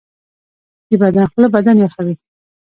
د 0.89 0.91
بدن 1.01 1.25
خوله 1.31 1.47
بدن 1.55 1.75
یخوي 1.85 2.15